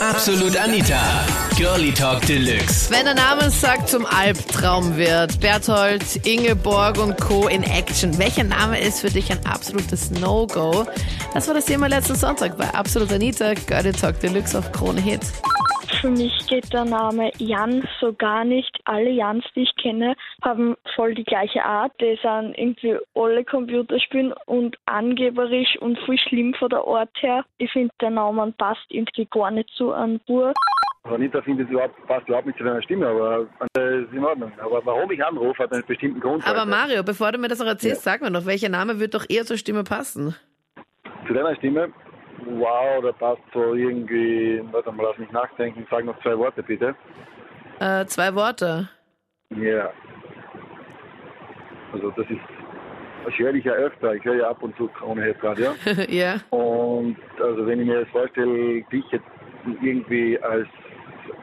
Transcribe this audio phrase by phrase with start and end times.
[0.00, 0.98] Absolut Anita.
[1.56, 2.90] Girlie Talk Deluxe.
[2.90, 5.38] Wenn der Name sagt, zum Albtraum wird.
[5.40, 7.48] Berthold, Ingeborg und Co.
[7.48, 8.16] in Action.
[8.18, 10.86] Welcher Name ist für dich ein absolutes No-Go?
[11.34, 13.52] Das war das Thema letzten Sonntag bei Absolut Anita.
[13.52, 15.20] Girlie Talk Deluxe auf Krone Hit.
[16.04, 18.78] Für mich geht der Name Jan so gar nicht.
[18.84, 21.92] Alle Jans, die ich kenne, haben voll die gleiche Art.
[21.98, 27.46] Die sind irgendwie alle Computerspielen und angeberisch und viel schlimm von der Art her.
[27.56, 30.52] Ich finde, der Name passt irgendwie gar nicht zu einem Bub.
[31.04, 33.46] Anita findet es überhaupt, passt überhaupt nicht zu deiner Stimme, aber
[33.78, 34.52] äh, ist in Ordnung.
[34.58, 36.46] Aber warum ich anrufe, hat einen bestimmten Grund.
[36.46, 39.24] Aber Mario, bevor du mir das noch erzählst, sag mir noch, welcher Name wird doch
[39.26, 40.36] eher zur Stimme passen?
[41.26, 41.94] Zu deiner Stimme,
[42.46, 46.94] wow, da passt so irgendwie, warte mal, lass mich nachdenken, sag noch zwei Worte bitte.
[47.80, 48.88] Äh, zwei Worte.
[49.50, 49.90] Ja.
[51.92, 52.40] Also das ist,
[53.24, 54.90] das höre ich ja öfter, ich höre ja ab und zu
[55.24, 55.74] jetzt gerade, ja.
[56.08, 56.34] ja.
[56.50, 59.24] Und also wenn ich mir das vorstelle, dich jetzt
[59.82, 60.68] irgendwie als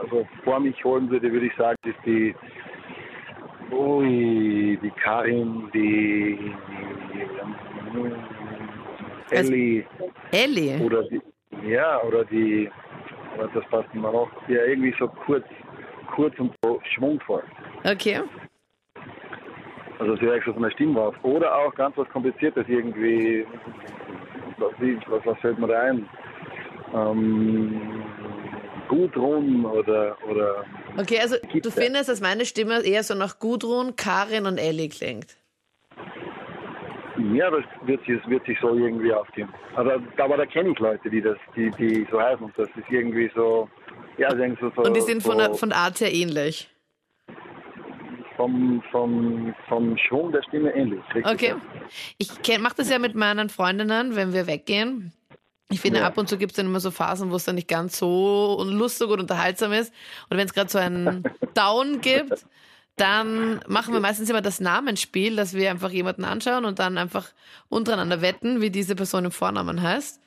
[0.00, 2.34] also vor mich holen würde, würde ich sagen, ist die
[3.70, 6.54] ui, die Karin, die
[9.32, 9.84] Ellie
[10.30, 10.78] Ellie.
[10.84, 11.20] oder die
[11.66, 12.70] ja oder die
[13.38, 15.44] das passt mir noch, die ja irgendwie so kurz
[16.14, 17.42] kurz und so schwungvoll.
[17.84, 18.20] Okay.
[19.98, 21.14] Also sehr so von der Stimme auf.
[21.22, 23.46] Oder auch ganz was Kompliziertes irgendwie.
[24.58, 24.72] Was,
[25.08, 26.08] was, was fällt mir da ein?
[26.94, 27.80] Ähm,
[28.88, 30.64] Gudrun oder, oder
[30.98, 35.36] Okay, also du findest, dass meine Stimme eher so nach Gudrun, Karin und Ellie klingt.
[37.34, 39.48] Ja, das wird sich, wird sich so irgendwie aufgehen.
[39.76, 42.90] Aber, aber da kenne ich Leute, die das, die, die so heißen und das ist
[42.90, 43.68] irgendwie so,
[44.18, 46.68] ja, so, so Und die sind von so der, von der Art her ähnlich.
[48.36, 51.02] vom, vom, vom Schwung der Stimme ähnlich.
[51.14, 51.54] richtig, Okay.
[52.18, 55.12] Ich mache das ja mit meinen Freundinnen, wenn wir weggehen.
[55.70, 56.06] Ich finde, Ja.
[56.06, 58.62] ab und zu gibt es dann immer so Phasen, wo es dann nicht ganz so
[58.66, 59.92] lustig und unterhaltsam ist.
[60.28, 61.22] Und wenn es gerade so einen
[61.54, 62.44] Down gibt,
[62.96, 67.28] dann machen wir meistens immer das Namensspiel, dass wir einfach jemanden anschauen und dann einfach
[67.68, 70.20] untereinander wetten, wie diese Person im Vornamen heißt.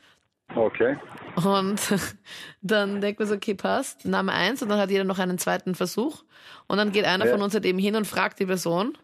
[0.55, 0.97] Okay.
[1.43, 1.79] Und
[2.61, 5.75] dann denkt man so, okay, passt, Name eins und dann hat jeder noch einen zweiten
[5.75, 6.23] Versuch.
[6.67, 7.31] Und dann geht einer Ja.
[7.31, 8.97] von uns halt eben hin und fragt die Person,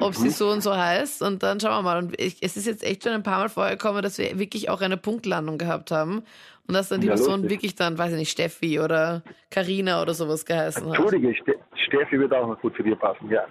[0.00, 1.22] ob sie so und so heißt.
[1.22, 1.98] Und dann schauen wir mal.
[1.98, 4.80] Und ich, es ist jetzt echt schon ein paar Mal vorgekommen, dass wir wirklich auch
[4.80, 6.24] eine Punktlandung gehabt haben.
[6.66, 7.50] Und dass dann die Ja, Person lustig.
[7.50, 10.98] wirklich dann, weiß ich nicht, Steffi oder Karina oder sowas geheißen hat.
[10.98, 11.54] Entschuldige, Ste
[11.86, 13.44] Steffi wird auch noch gut für dir passen, ja.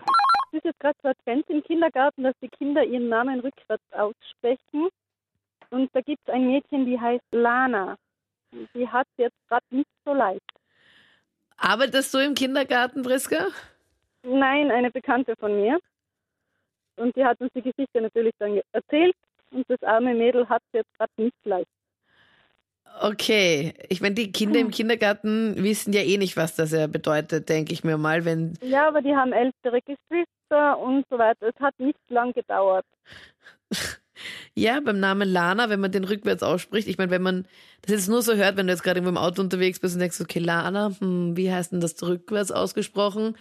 [0.52, 3.84] Es ist jetzt gerade so ein Trend im Kindergarten, dass die Kinder ihren Namen rückwärts
[3.92, 4.90] aussprechen.
[5.70, 7.96] Und da gibt es ein Mädchen, die heißt Lana.
[8.76, 10.42] Die hat jetzt gerade nicht so leicht.
[11.58, 13.48] Arbeitest du im Kindergarten, Briska?
[14.24, 15.80] Nein, eine Bekannte von mir.
[16.96, 19.16] Und die hat uns die Geschichte natürlich dann erzählt.
[19.52, 21.68] Und das arme Mädel hat es jetzt gerade nicht leicht.
[23.02, 23.74] Okay.
[23.90, 27.74] Ich meine, die Kinder im Kindergarten wissen ja eh nicht, was das ja bedeutet, denke
[27.74, 31.48] ich mir mal, wenn Ja, aber die haben ältere Geschwister und so weiter.
[31.48, 32.86] Es hat nicht lang gedauert.
[34.56, 37.48] Ja, beim Namen Lana, wenn man den rückwärts ausspricht, ich meine, wenn man
[37.82, 40.02] das jetzt nur so hört, wenn du jetzt gerade irgendwo im Auto unterwegs bist und
[40.02, 43.36] denkst, okay, Lana, hm, wie heißt denn das rückwärts ausgesprochen?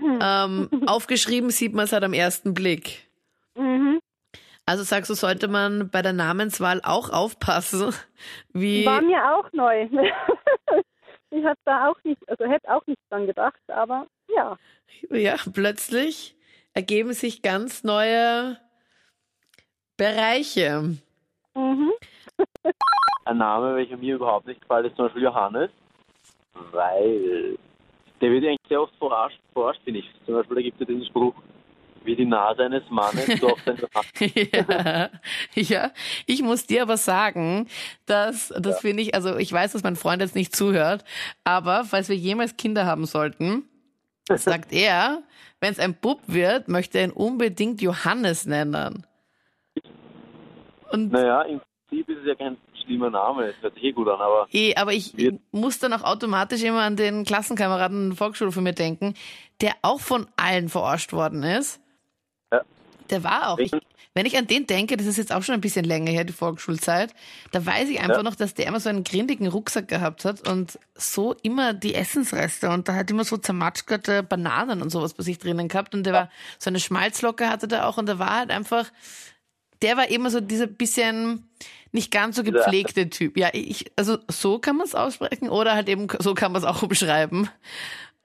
[0.00, 3.08] Ähm, aufgeschrieben sieht man es halt am ersten Blick.
[3.56, 4.00] Mhm.
[4.66, 7.94] Also sagst du, sollte man bei der Namenswahl auch aufpassen,
[8.52, 9.82] wie War mir auch neu.
[11.30, 14.56] ich habe da auch nicht, also hätte auch nicht dran gedacht, aber ja.
[15.10, 16.34] ja, plötzlich
[16.72, 18.58] ergeben sich ganz neue
[19.96, 20.96] Bereiche.
[21.54, 21.92] Mhm.
[23.26, 25.70] Ein Name, welcher mir überhaupt nicht gefällt, ist zum Beispiel Johannes,
[26.72, 27.56] weil
[28.24, 30.06] der wird eigentlich sehr oft verarscht, verarscht finde ich.
[30.24, 31.34] Zum Beispiel, da gibt es ja diesen Spruch,
[32.04, 35.10] wie die Nase eines Mannes, so oft ein Johannes.
[35.54, 35.90] ja, ja,
[36.24, 37.68] ich muss dir aber sagen,
[38.06, 41.04] dass das finde ich, also ich weiß, dass mein Freund jetzt nicht zuhört,
[41.44, 43.68] aber falls wir jemals Kinder haben sollten,
[44.30, 45.22] sagt er,
[45.60, 49.06] wenn es ein Bub wird, möchte er ihn unbedingt Johannes nennen.
[50.92, 54.20] Und Naja, im Prinzip ist es ja kein schlimmer Name, hört sich eh gut an,
[54.20, 55.14] aber Eh, aber ich
[55.52, 59.14] muss dann auch automatisch immer an den Klassenkameraden in der Volksschule von mir denken,
[59.60, 61.80] der auch von allen verarscht worden ist.
[62.52, 62.60] Ja.
[63.10, 63.58] Der war auch.
[63.58, 63.72] Ich,
[64.16, 66.32] wenn ich an den denke, das ist jetzt auch schon ein bisschen länger her, die
[66.32, 67.12] Volksschulzeit,
[67.50, 68.22] da weiß ich einfach Ja.
[68.22, 72.70] noch, dass der immer so einen grindigen Rucksack gehabt hat und so immer die Essensreste
[72.70, 76.12] und da hat immer so zermatschgerte Bananen und sowas bei sich drinnen gehabt und der
[76.12, 76.30] war,
[76.60, 78.86] so eine Schmalzlocke hatte der auch und der war halt einfach,
[79.82, 81.48] der war immer so dieser bisschen
[81.94, 83.36] nicht ganz so gepflegte Typ.
[83.38, 86.68] Ja, ich, also so kann man es aussprechen oder halt eben so kann man es
[86.68, 87.48] auch beschreiben.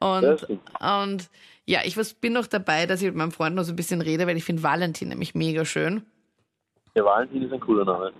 [0.01, 0.47] Ja, Und,
[0.79, 1.29] und
[1.65, 4.01] ja, ich was, bin noch dabei, dass ich mit meinem Freund noch so ein bisschen
[4.01, 6.01] rede, weil ich finde Valentin nämlich mega schön.
[6.95, 8.11] der Valentin ist ein cooler Name.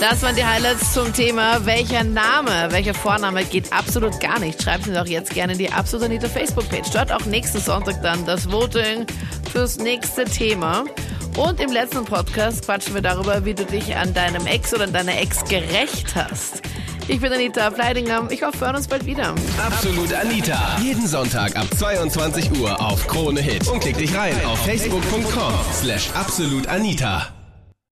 [0.00, 4.62] Das waren die Highlights zum Thema, welcher Name, welcher Vorname geht absolut gar nicht.
[4.62, 6.90] Schreibt mir doch jetzt gerne in die Absolut Anita Facebook-Page.
[6.92, 9.06] Dort auch nächsten Sonntag dann das Voting
[9.50, 10.84] fürs nächste Thema.
[11.38, 14.92] Und im letzten Podcast quatschen wir darüber, wie du dich an deinem Ex oder an
[14.92, 16.62] deiner Ex gerecht hast.
[17.06, 18.28] Ich bin Anita Fleidinger.
[18.30, 19.34] Ich hoffe, wir hören uns bald wieder.
[19.64, 20.76] Absolut Anita.
[20.82, 23.68] Jeden Sonntag ab 22 Uhr auf Krone Hit.
[23.68, 27.37] Und klick dich rein auf facebook.com slash absolutanita.